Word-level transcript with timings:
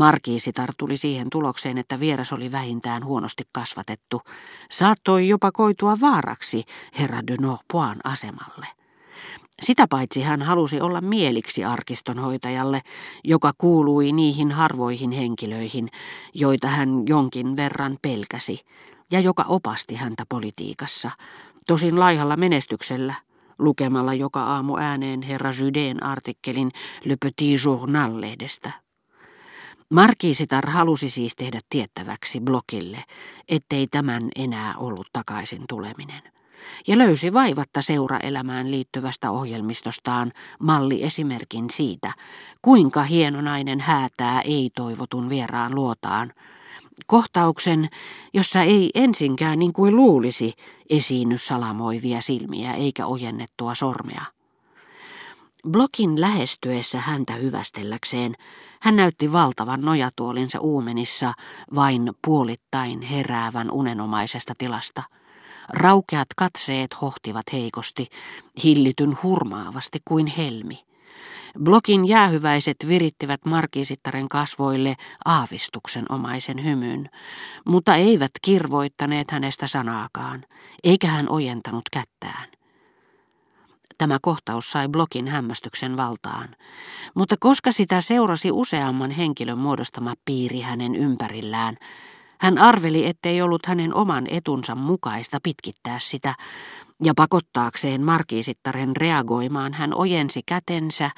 Markiisitar 0.00 0.72
tuli 0.78 0.96
siihen 0.96 1.30
tulokseen, 1.30 1.78
että 1.78 2.00
vieras 2.00 2.32
oli 2.32 2.52
vähintään 2.52 3.04
huonosti 3.04 3.42
kasvatettu. 3.52 4.22
Saattoi 4.70 5.28
jopa 5.28 5.52
koitua 5.52 5.94
vaaraksi 6.00 6.64
herra 6.98 7.26
de 7.26 7.34
Norpoin 7.40 7.98
asemalle. 8.04 8.66
Sitä 9.62 9.86
paitsi 9.90 10.22
hän 10.22 10.42
halusi 10.42 10.80
olla 10.80 11.00
mieliksi 11.00 11.64
arkistonhoitajalle, 11.64 12.80
joka 13.24 13.52
kuului 13.58 14.12
niihin 14.12 14.52
harvoihin 14.52 15.10
henkilöihin, 15.10 15.88
joita 16.34 16.68
hän 16.68 17.02
jonkin 17.06 17.56
verran 17.56 17.98
pelkäsi, 18.02 18.60
ja 19.12 19.20
joka 19.20 19.44
opasti 19.48 19.94
häntä 19.94 20.24
politiikassa, 20.28 21.10
tosin 21.66 22.00
laihalla 22.00 22.36
menestyksellä, 22.36 23.14
lukemalla 23.58 24.14
joka 24.14 24.42
aamu 24.42 24.76
ääneen 24.76 25.22
herra 25.22 25.50
Judeen 25.60 26.02
artikkelin 26.02 26.70
Le 27.04 27.16
Petit 27.16 27.64
Journal-lehdestä. 27.64 28.89
Markiisitar 29.90 30.70
halusi 30.70 31.10
siis 31.10 31.36
tehdä 31.36 31.60
tiettäväksi 31.70 32.40
blokille, 32.40 33.04
ettei 33.48 33.86
tämän 33.86 34.28
enää 34.36 34.74
ollut 34.76 35.06
takaisin 35.12 35.64
tuleminen 35.68 36.22
ja 36.86 36.98
löysi 36.98 37.32
vaivatta 37.32 37.82
seuraelämään 37.82 38.70
liittyvästä 38.70 39.30
ohjelmistostaan 39.30 40.32
malliesimerkin 40.60 41.70
siitä, 41.70 42.12
kuinka 42.62 43.02
hienonainen 43.02 43.80
häätää 43.80 44.40
ei-toivotun 44.40 45.28
vieraan 45.28 45.74
luotaan. 45.74 46.32
Kohtauksen, 47.06 47.88
jossa 48.34 48.62
ei 48.62 48.90
ensinkään 48.94 49.58
niin 49.58 49.72
kuin 49.72 49.96
luulisi 49.96 50.52
esiinny 50.90 51.38
salamoivia 51.38 52.20
silmiä 52.20 52.74
eikä 52.74 53.06
ojennettua 53.06 53.74
sormea. 53.74 54.24
Blokin 55.68 56.20
lähestyessä 56.20 57.00
häntä 57.00 57.32
hyvästelläkseen 57.32 58.36
hän 58.80 58.96
näytti 58.96 59.32
valtavan 59.32 59.80
nojatuolinsa 59.80 60.60
uumenissa 60.60 61.32
vain 61.74 62.12
puolittain 62.26 63.02
heräävän 63.02 63.70
unenomaisesta 63.70 64.54
tilasta– 64.58 65.02
Raukeat 65.72 66.28
katseet 66.36 67.00
hohtivat 67.02 67.52
heikosti, 67.52 68.08
hillityn 68.64 69.16
hurmaavasti 69.22 69.98
kuin 70.04 70.26
helmi. 70.26 70.84
Blokin 71.62 72.08
jäähyväiset 72.08 72.76
virittivät 72.88 73.44
markiisittaren 73.44 74.28
kasvoille 74.28 74.96
aavistuksen 75.24 76.04
omaisen 76.08 76.64
hymyn, 76.64 77.10
mutta 77.66 77.94
eivät 77.94 78.30
kirvoittaneet 78.42 79.30
hänestä 79.30 79.66
sanaakaan, 79.66 80.44
eikä 80.84 81.06
hän 81.06 81.30
ojentanut 81.30 81.84
kättään. 81.92 82.59
Tämä 84.00 84.18
kohtaus 84.22 84.70
sai 84.70 84.88
blokin 84.88 85.28
hämmästyksen 85.28 85.96
valtaan, 85.96 86.48
mutta 87.14 87.36
koska 87.40 87.72
sitä 87.72 88.00
seurasi 88.00 88.50
useamman 88.50 89.10
henkilön 89.10 89.58
muodostama 89.58 90.14
piiri 90.24 90.60
hänen 90.60 90.94
ympärillään, 90.94 91.76
hän 92.38 92.58
arveli, 92.58 93.06
ettei 93.06 93.42
ollut 93.42 93.66
hänen 93.66 93.94
oman 93.94 94.26
etunsa 94.30 94.74
mukaista 94.74 95.38
pitkittää 95.42 95.98
sitä, 95.98 96.34
ja 97.04 97.12
pakottaakseen 97.16 98.02
markiisittaren 98.02 98.96
reagoimaan 98.96 99.72
hän 99.74 99.94
ojensi 99.94 100.40
kätensä, 100.46 101.10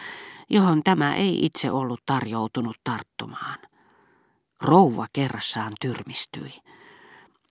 johon 0.51 0.83
tämä 0.85 1.15
ei 1.15 1.47
itse 1.47 1.71
ollut 1.71 2.01
tarjoutunut 2.07 2.77
tarttumaan. 2.85 3.59
Rouva 4.63 5.07
kerrassaan 5.13 5.73
tyrmistyi 5.81 6.53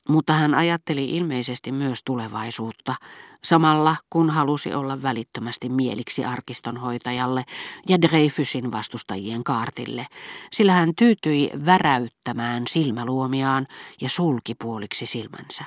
mutta 0.09 0.33
hän 0.33 0.55
ajatteli 0.55 1.09
ilmeisesti 1.09 1.71
myös 1.71 1.99
tulevaisuutta, 2.05 2.95
samalla 3.43 3.95
kun 4.09 4.29
halusi 4.29 4.73
olla 4.73 5.01
välittömästi 5.01 5.69
mieliksi 5.69 6.25
arkistonhoitajalle 6.25 7.43
ja 7.89 8.01
Dreyfusin 8.01 8.71
vastustajien 8.71 9.43
kaartille, 9.43 10.05
sillä 10.53 10.73
hän 10.73 10.91
tyytyi 10.97 11.49
väräyttämään 11.65 12.63
silmäluomiaan 12.67 13.67
ja 14.01 14.09
sulki 14.09 14.55
puoliksi 14.55 15.05
silmänsä. 15.05 15.63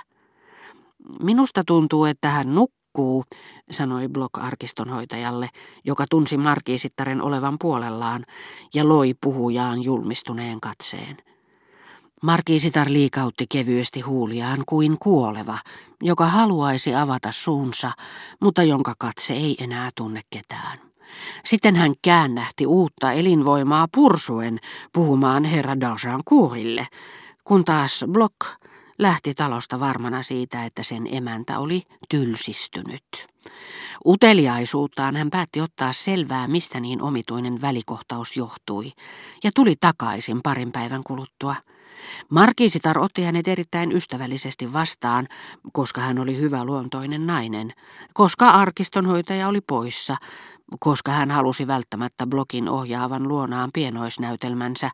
Minusta 1.22 1.62
tuntuu, 1.66 2.04
että 2.04 2.28
hän 2.30 2.54
nukkuu, 2.54 3.24
sanoi 3.70 4.08
Block-arkistonhoitajalle, 4.08 5.48
joka 5.84 6.04
tunsi 6.10 6.36
markiisittaren 6.36 7.22
olevan 7.22 7.56
puolellaan 7.60 8.24
ja 8.74 8.88
loi 8.88 9.14
puhujaan 9.20 9.82
julmistuneen 9.82 10.60
katseen. 10.60 11.33
Markiisitar 12.24 12.86
liikautti 12.90 13.46
kevyesti 13.48 14.00
huuliaan 14.00 14.62
kuin 14.66 14.98
kuoleva, 14.98 15.58
joka 16.02 16.26
haluaisi 16.26 16.94
avata 16.94 17.32
suunsa, 17.32 17.92
mutta 18.40 18.62
jonka 18.62 18.94
katse 18.98 19.34
ei 19.34 19.56
enää 19.60 19.90
tunne 19.96 20.20
ketään. 20.30 20.78
Sitten 21.44 21.76
hän 21.76 21.92
käännähti 22.02 22.66
uutta 22.66 23.12
elinvoimaa 23.12 23.88
pursuen 23.94 24.60
puhumaan 24.92 25.44
herra 25.44 25.76
Kuurille, 26.24 26.86
kun 27.44 27.64
taas 27.64 28.04
Block 28.12 28.36
lähti 28.98 29.34
talosta 29.34 29.80
varmana 29.80 30.22
siitä, 30.22 30.64
että 30.64 30.82
sen 30.82 31.08
emäntä 31.10 31.58
oli 31.58 31.82
tylsistynyt. 32.08 33.04
Uteliaisuuttaan 34.06 35.16
hän 35.16 35.30
päätti 35.30 35.60
ottaa 35.60 35.92
selvää, 35.92 36.48
mistä 36.48 36.80
niin 36.80 37.02
omituinen 37.02 37.60
välikohtaus 37.60 38.36
johtui, 38.36 38.92
ja 39.44 39.50
tuli 39.54 39.76
takaisin 39.80 40.42
parin 40.42 40.72
päivän 40.72 41.02
kuluttua– 41.04 41.54
Markiisitar 42.28 42.98
otti 42.98 43.22
hänet 43.22 43.48
erittäin 43.48 43.92
ystävällisesti 43.92 44.72
vastaan, 44.72 45.28
koska 45.72 46.00
hän 46.00 46.18
oli 46.18 46.38
hyvä 46.38 46.64
luontoinen 46.64 47.26
nainen, 47.26 47.72
koska 48.12 48.50
arkistonhoitaja 48.50 49.48
oli 49.48 49.60
poissa, 49.60 50.16
koska 50.80 51.12
hän 51.12 51.30
halusi 51.30 51.66
välttämättä 51.66 52.26
blokin 52.26 52.68
ohjaavan 52.68 53.28
luonaan 53.28 53.70
pienoisnäytelmänsä, 53.74 54.90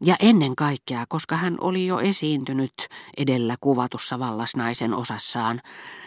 ja 0.00 0.16
ennen 0.20 0.56
kaikkea, 0.56 1.04
koska 1.08 1.36
hän 1.36 1.56
oli 1.60 1.86
jo 1.86 1.98
esiintynyt 1.98 2.72
edellä 3.16 3.56
kuvatussa 3.60 4.18
vallasnaisen 4.18 4.94
osassaan, 4.94 5.60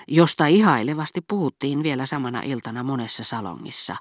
josta 0.07 0.47
ihailevasti 0.47 1.21
puhuttiin 1.27 1.83
vielä 1.83 2.05
samana 2.05 2.41
iltana 2.41 2.83
monessa 2.83 3.23
salongissa, 3.23 3.95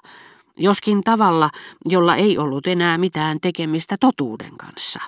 joskin 0.57 1.03
tavalla, 1.03 1.49
jolla 1.85 2.15
ei 2.15 2.37
ollut 2.37 2.67
enää 2.67 2.97
mitään 2.97 3.37
tekemistä 3.41 3.95
totuuden 3.99 4.57
kanssa. 4.57 4.99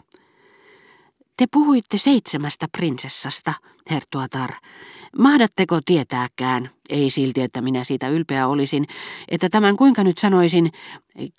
Te 1.37 1.45
puhuitte 1.51 1.97
seitsemästä 1.97 2.65
prinsessasta, 2.77 3.53
hertuatar. 3.89 4.51
Mahdatteko 5.17 5.79
tietääkään, 5.85 6.69
ei 6.89 7.09
silti, 7.09 7.41
että 7.41 7.61
minä 7.61 7.83
siitä 7.83 8.09
ylpeä 8.09 8.47
olisin, 8.47 8.85
että 9.29 9.49
tämän 9.49 9.75
kuinka 9.75 10.03
nyt 10.03 10.17
sanoisin, 10.17 10.71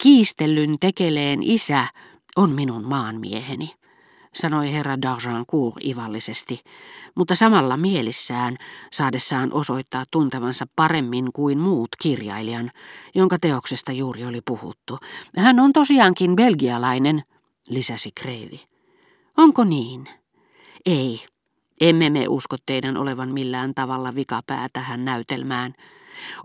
kiistellyn 0.03 0.75
tekeleen 0.81 1.43
isä 1.43 1.87
on 2.37 2.51
minun 2.51 2.85
maanmieheni, 2.85 3.71
sanoi 4.35 4.73
herra 4.73 4.95
d'Argencourt 4.95 5.89
ivallisesti, 5.89 6.61
mutta 7.15 7.35
samalla 7.35 7.77
mielissään 7.77 8.57
saadessaan 8.93 9.53
osoittaa 9.53 10.05
tuntevansa 10.11 10.67
paremmin 10.77 11.33
kuin 11.33 11.59
muut 11.59 11.89
kirjailijan, 12.03 12.71
jonka 13.15 13.39
teoksesta 13.39 13.93
juuri 13.93 14.25
oli 14.25 14.41
puhuttu. 14.47 14.99
Hän 15.37 15.61
on 15.61 15.73
tosiaankin 15.73 16.37
belgialainen, 16.37 17.23
lisäsi 17.69 18.11
Kreivi. 18.21 18.76
Onko 19.37 19.65
niin? 19.65 20.09
Ei. 20.87 21.21
Emme 21.81 22.11
me 22.11 22.29
usko 22.29 22.57
teidän 22.67 22.97
olevan 22.97 23.33
millään 23.33 23.75
tavalla 23.75 24.15
vikapää 24.15 24.67
tähän 24.73 25.05
näytelmään. 25.05 25.75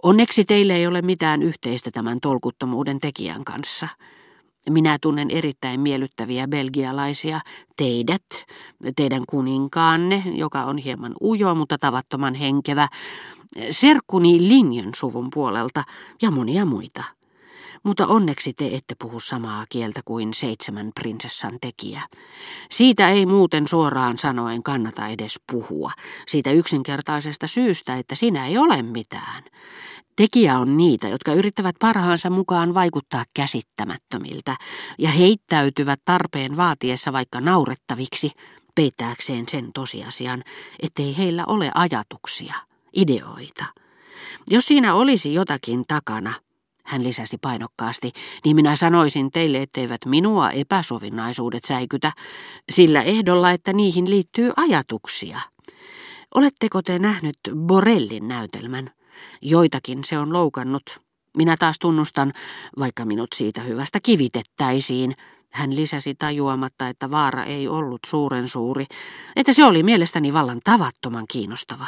Onneksi 0.03 0.45
teille 0.45 0.75
ei 0.75 0.87
ole 0.87 1.01
mitään 1.01 1.43
yhteistä 1.43 1.91
tämän 1.91 2.17
tolkuttomuuden 2.21 2.99
tekijän 2.99 3.43
kanssa. 3.43 3.87
Minä 4.69 4.97
tunnen 5.01 5.31
erittäin 5.31 5.79
miellyttäviä 5.79 6.47
belgialaisia, 6.47 7.41
teidät, 7.77 8.25
teidän 8.95 9.23
kuninkaanne, 9.29 10.23
joka 10.25 10.63
on 10.63 10.77
hieman 10.77 11.13
ujo, 11.21 11.55
mutta 11.55 11.77
tavattoman 11.77 12.35
henkevä, 12.35 12.87
serkkuni 13.71 14.47
linjan 14.47 14.89
suvun 14.95 15.27
puolelta 15.33 15.83
ja 16.21 16.31
monia 16.31 16.65
muita 16.65 17.03
mutta 17.83 18.07
onneksi 18.07 18.53
te 18.53 18.67
ette 18.73 18.95
puhu 18.99 19.19
samaa 19.19 19.65
kieltä 19.69 20.01
kuin 20.05 20.33
seitsemän 20.33 20.91
prinsessan 20.95 21.57
tekijä. 21.61 22.01
Siitä 22.71 23.09
ei 23.09 23.25
muuten 23.25 23.67
suoraan 23.67 24.17
sanoen 24.17 24.63
kannata 24.63 25.07
edes 25.07 25.39
puhua, 25.51 25.91
siitä 26.27 26.51
yksinkertaisesta 26.51 27.47
syystä, 27.47 27.97
että 27.97 28.15
sinä 28.15 28.47
ei 28.47 28.57
ole 28.57 28.81
mitään. 28.81 29.43
Tekijä 30.15 30.59
on 30.59 30.77
niitä, 30.77 31.07
jotka 31.07 31.33
yrittävät 31.33 31.75
parhaansa 31.79 32.29
mukaan 32.29 32.73
vaikuttaa 32.73 33.23
käsittämättömiltä 33.35 34.55
ja 34.99 35.09
heittäytyvät 35.09 35.99
tarpeen 36.05 36.57
vaatiessa 36.57 37.13
vaikka 37.13 37.41
naurettaviksi, 37.41 38.31
peittääkseen 38.75 39.45
sen 39.49 39.73
tosiasian, 39.73 40.43
ettei 40.81 41.17
heillä 41.17 41.43
ole 41.47 41.71
ajatuksia, 41.75 42.55
ideoita. 42.95 43.65
Jos 44.49 44.65
siinä 44.65 44.93
olisi 44.93 45.33
jotakin 45.33 45.83
takana, 45.87 46.33
hän 46.83 47.03
lisäsi 47.03 47.37
painokkaasti, 47.37 48.11
niin 48.45 48.55
minä 48.55 48.75
sanoisin 48.75 49.31
teille, 49.31 49.61
etteivät 49.61 50.05
minua 50.05 50.49
epäsovinnaisuudet 50.49 51.63
säikytä, 51.63 52.11
sillä 52.71 53.01
ehdolla, 53.01 53.51
että 53.51 53.73
niihin 53.73 54.09
liittyy 54.09 54.51
ajatuksia. 54.57 55.39
Oletteko 56.35 56.81
te 56.81 56.99
nähnyt 56.99 57.37
Borellin 57.55 58.27
näytelmän? 58.27 58.91
Joitakin 59.41 60.03
se 60.03 60.17
on 60.17 60.33
loukannut. 60.33 61.01
Minä 61.37 61.55
taas 61.59 61.79
tunnustan, 61.79 62.33
vaikka 62.79 63.05
minut 63.05 63.29
siitä 63.35 63.61
hyvästä 63.61 63.99
kivitettäisiin, 64.03 65.15
Hän 65.51 65.75
lisäsi 65.75 66.15
tajuamatta, 66.15 66.87
että 66.87 67.11
vaara 67.11 67.43
ei 67.43 67.67
ollut 67.67 67.99
suuren 68.05 68.47
suuri, 68.47 68.85
että 69.35 69.53
se 69.53 69.65
oli 69.65 69.83
mielestäni 69.83 70.33
vallan 70.33 70.59
tavattoman 70.63 71.25
kiinnostava. 71.31 71.87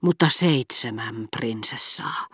Mutta 0.00 0.26
seitsemän 0.28 1.28
prinsessaa. 1.36 2.26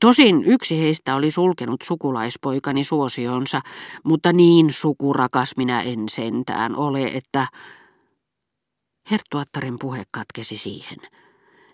Tosin 0.00 0.44
yksi 0.44 0.80
heistä 0.80 1.14
oli 1.14 1.30
sulkenut 1.30 1.82
sukulaispoikani 1.82 2.84
suosionsa, 2.84 3.60
mutta 4.04 4.32
niin 4.32 4.72
sukurakas 4.72 5.52
minä 5.56 5.82
en 5.82 6.08
sentään 6.08 6.76
ole, 6.76 7.04
että... 7.04 7.46
Herttuattaren 9.10 9.78
puhe 9.78 10.02
katkesi 10.10 10.56
siihen 10.56 10.98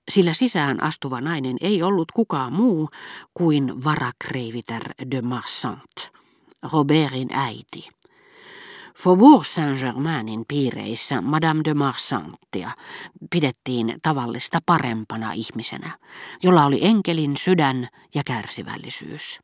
sillä 0.08 0.32
sisään 0.32 0.82
astuva 0.82 1.20
nainen 1.20 1.56
ei 1.60 1.82
ollut 1.82 2.12
kukaan 2.12 2.52
muu 2.52 2.88
kuin 3.34 3.84
varakreiviter 3.84 4.82
de 5.10 5.22
Marsant, 5.22 6.10
Robertin 6.72 7.28
äiti. 7.32 7.88
Faubourg 8.98 9.44
Saint-Germainin 9.44 10.44
piireissä 10.48 11.20
Madame 11.20 11.60
de 11.64 11.74
Marsanttia 11.74 12.70
pidettiin 13.30 13.94
tavallista 14.02 14.58
parempana 14.66 15.32
ihmisenä, 15.32 15.90
jolla 16.42 16.64
oli 16.64 16.78
enkelin 16.82 17.36
sydän 17.36 17.88
ja 18.14 18.22
kärsivällisyys. 18.26 19.40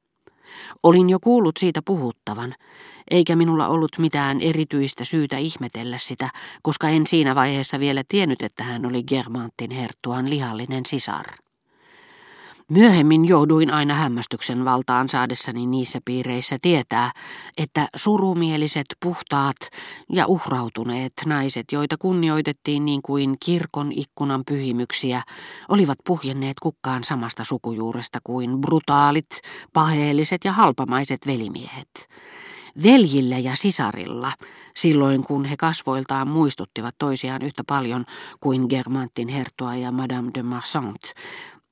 Olin 0.82 1.10
jo 1.10 1.18
kuullut 1.20 1.56
siitä 1.56 1.82
puhuttavan, 1.84 2.54
eikä 3.10 3.36
minulla 3.36 3.68
ollut 3.68 3.98
mitään 3.98 4.40
erityistä 4.40 5.04
syytä 5.04 5.38
ihmetellä 5.38 5.98
sitä, 5.98 6.28
koska 6.62 6.88
en 6.88 7.06
siinä 7.06 7.34
vaiheessa 7.34 7.80
vielä 7.80 8.02
tiennyt, 8.08 8.42
että 8.42 8.64
hän 8.64 8.86
oli 8.86 9.02
Germantin 9.02 9.70
herttuan 9.70 10.30
lihallinen 10.30 10.86
sisar. 10.86 11.26
Myöhemmin 12.70 13.28
jouduin 13.28 13.72
aina 13.72 13.94
hämmästyksen 13.94 14.64
valtaan 14.64 15.08
saadessani 15.08 15.66
niissä 15.66 15.98
piireissä 16.04 16.58
tietää, 16.62 17.10
että 17.56 17.88
surumieliset, 17.96 18.86
puhtaat 19.02 19.56
ja 20.12 20.26
uhrautuneet 20.26 21.12
naiset, 21.26 21.72
joita 21.72 21.96
kunnioitettiin 21.98 22.84
niin 22.84 23.02
kuin 23.02 23.36
kirkon 23.44 23.92
ikkunan 23.92 24.42
pyhimyksiä, 24.48 25.22
olivat 25.68 25.98
puhjenneet 26.06 26.60
kukkaan 26.62 27.04
samasta 27.04 27.44
sukujuuresta 27.44 28.18
kuin 28.24 28.60
brutaalit, 28.60 29.40
paheelliset 29.72 30.44
ja 30.44 30.52
halpamaiset 30.52 31.26
velimiehet. 31.26 32.08
Veljillä 32.82 33.38
ja 33.38 33.56
sisarilla, 33.56 34.32
silloin 34.76 35.24
kun 35.24 35.44
he 35.44 35.56
kasvoiltaan 35.56 36.28
muistuttivat 36.28 36.94
toisiaan 36.98 37.42
yhtä 37.42 37.62
paljon 37.66 38.04
kuin 38.40 38.66
Germantin 38.68 39.28
herttua 39.28 39.74
ja 39.74 39.92
Madame 39.92 40.30
de 40.34 40.42
Marsant, 40.42 41.02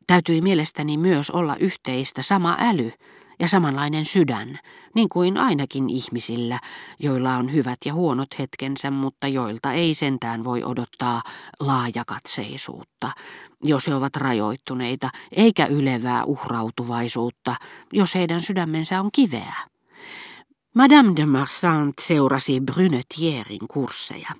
täytyi 0.08 0.40
mielestäni 0.40 0.96
myös 0.96 1.30
olla 1.30 1.56
yhteistä 1.56 2.22
sama 2.22 2.56
äly 2.60 2.92
ja 3.40 3.48
samanlainen 3.48 4.04
sydän, 4.04 4.58
niin 4.94 5.08
kuin 5.08 5.36
ainakin 5.36 5.90
ihmisillä, 5.90 6.58
joilla 6.98 7.36
on 7.36 7.52
hyvät 7.52 7.78
ja 7.84 7.94
huonot 7.94 8.38
hetkensä, 8.38 8.90
mutta 8.90 9.28
joilta 9.28 9.72
ei 9.72 9.94
sentään 9.94 10.44
voi 10.44 10.64
odottaa 10.64 11.22
laajakatseisuutta, 11.60 13.10
jos 13.64 13.86
he 13.86 13.94
ovat 13.94 14.16
rajoittuneita, 14.16 15.10
eikä 15.32 15.66
ylevää 15.66 16.24
uhrautuvaisuutta, 16.24 17.54
jos 17.92 18.14
heidän 18.14 18.40
sydämensä 18.40 19.00
on 19.00 19.10
kiveä. 19.12 19.54
Madame 20.74 21.12
de 21.16 21.26
Marsant 21.26 21.94
seurasi 22.00 22.60
Brunetierin 22.60 23.68
kursseja. 23.68 24.30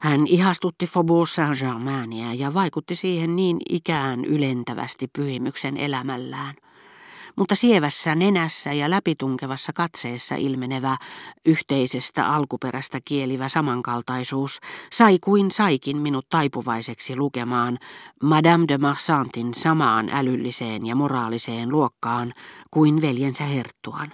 Hän 0.00 0.26
ihastutti 0.26 0.86
Faubourg 0.86 1.30
Saint-Germainia 1.30 2.34
ja 2.34 2.54
vaikutti 2.54 2.94
siihen 2.94 3.36
niin 3.36 3.56
ikään 3.68 4.24
ylentävästi 4.24 5.08
pyhimyksen 5.08 5.76
elämällään. 5.76 6.54
Mutta 7.36 7.54
sievässä 7.54 8.14
nenässä 8.14 8.72
ja 8.72 8.90
läpitunkevassa 8.90 9.72
katseessa 9.72 10.34
ilmenevä 10.34 10.96
yhteisestä 11.46 12.26
alkuperästä 12.26 12.98
kielivä 13.04 13.48
samankaltaisuus 13.48 14.60
sai 14.92 15.18
kuin 15.18 15.50
saikin 15.50 15.96
minut 15.96 16.26
taipuvaiseksi 16.28 17.16
lukemaan 17.16 17.78
Madame 18.22 18.64
de 18.68 18.78
Marsantin 18.78 19.54
samaan 19.54 20.08
älylliseen 20.12 20.86
ja 20.86 20.94
moraaliseen 20.94 21.68
luokkaan 21.68 22.32
kuin 22.70 23.02
veljensä 23.02 23.44
herttuan. 23.44 24.12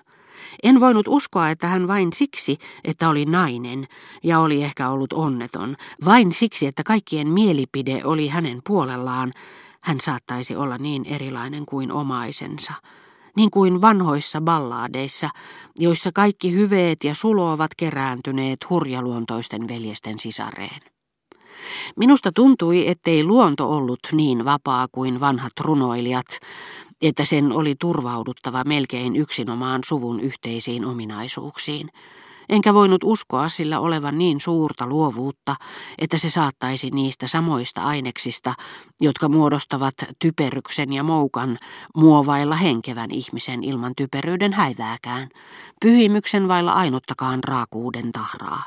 En 0.62 0.80
voinut 0.80 1.08
uskoa, 1.08 1.50
että 1.50 1.66
hän 1.66 1.88
vain 1.88 2.12
siksi, 2.12 2.58
että 2.84 3.08
oli 3.08 3.24
nainen 3.24 3.86
ja 4.22 4.40
oli 4.40 4.62
ehkä 4.62 4.88
ollut 4.88 5.12
onneton, 5.12 5.76
vain 6.04 6.32
siksi, 6.32 6.66
että 6.66 6.82
kaikkien 6.82 7.28
mielipide 7.28 8.00
oli 8.04 8.28
hänen 8.28 8.58
puolellaan, 8.66 9.32
hän 9.80 10.00
saattaisi 10.00 10.56
olla 10.56 10.78
niin 10.78 11.04
erilainen 11.04 11.66
kuin 11.66 11.92
omaisensa. 11.92 12.72
Niin 13.36 13.50
kuin 13.50 13.80
vanhoissa 13.80 14.40
ballaadeissa, 14.40 15.28
joissa 15.78 16.10
kaikki 16.14 16.52
hyveet 16.52 17.04
ja 17.04 17.14
sulo 17.14 17.52
ovat 17.52 17.70
kerääntyneet 17.76 18.58
hurjaluontoisten 18.70 19.68
veljesten 19.68 20.18
sisareen. 20.18 20.80
Minusta 21.96 22.32
tuntui, 22.32 22.88
ettei 22.88 23.24
luonto 23.24 23.70
ollut 23.70 24.00
niin 24.12 24.44
vapaa 24.44 24.88
kuin 24.92 25.20
vanhat 25.20 25.52
runoilijat, 25.60 26.26
että 27.02 27.24
sen 27.24 27.52
oli 27.52 27.74
turvauduttava 27.80 28.64
melkein 28.64 29.16
yksinomaan 29.16 29.80
suvun 29.86 30.20
yhteisiin 30.20 30.84
ominaisuuksiin. 30.84 31.88
Enkä 32.48 32.74
voinut 32.74 33.04
uskoa 33.04 33.48
sillä 33.48 33.80
olevan 33.80 34.18
niin 34.18 34.40
suurta 34.40 34.86
luovuutta, 34.86 35.56
että 35.98 36.18
se 36.18 36.30
saattaisi 36.30 36.90
niistä 36.90 37.26
samoista 37.26 37.82
aineksista, 37.82 38.54
jotka 39.00 39.28
muodostavat 39.28 39.94
typeryksen 40.18 40.92
ja 40.92 41.02
moukan, 41.02 41.58
muovailla 41.96 42.56
henkevän 42.56 43.10
ihmisen 43.10 43.64
ilman 43.64 43.92
typeryyden 43.96 44.52
häivääkään, 44.52 45.28
pyhimyksen 45.80 46.48
vailla 46.48 46.72
ainuttakaan 46.72 47.44
raakuuden 47.44 48.12
tahraa. 48.12 48.62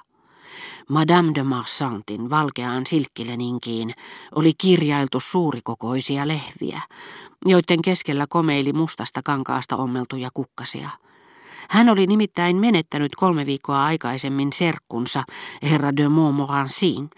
Madame 0.90 1.32
de 1.36 1.44
Marsantin 1.44 2.30
valkeaan 2.30 2.86
silkkileninkiin 2.86 3.94
oli 4.36 4.52
kirjailtu 4.58 5.20
suurikokoisia 5.20 6.28
lehviä, 6.28 6.82
joiden 7.46 7.82
keskellä 7.82 8.26
komeili 8.30 8.74
mustasta 8.74 9.22
kankaasta 9.24 9.78
ommeltuja 9.78 10.30
kukkasia. 10.34 10.90
Hän 11.70 11.90
oli 11.90 12.08
nimittäin 12.08 12.56
menettänyt 12.56 13.16
kolme 13.16 13.46
viikkoa 13.46 13.86
aikaisemmin 13.86 14.54
serkkunsa, 14.54 15.24
herra 15.64 15.96
de 15.98 16.10
Montmorencin, 16.10 17.10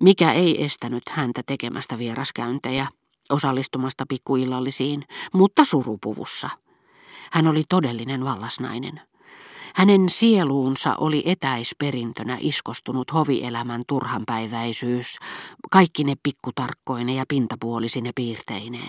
mikä 0.00 0.32
ei 0.32 0.64
estänyt 0.64 1.02
häntä 1.08 1.42
tekemästä 1.46 1.98
vieraskäyntejä, 1.98 2.86
osallistumasta 3.30 4.04
pikkuillallisiin, 4.08 5.04
mutta 5.32 5.64
surupuvussa. 5.64 6.50
Hän 7.32 7.46
oli 7.46 7.62
todellinen 7.68 8.24
vallasnainen. 8.24 9.00
Hänen 9.74 10.08
sieluunsa 10.08 10.96
oli 10.96 11.22
etäisperintönä 11.26 12.38
iskostunut 12.40 13.14
hovielämän 13.14 13.82
turhanpäiväisyys, 13.88 15.16
kaikki 15.70 16.04
ne 16.04 16.14
pikkutarkkoine 16.22 17.14
ja 17.14 17.24
pintapuolisine 17.28 18.10
piirteineen. 18.14 18.84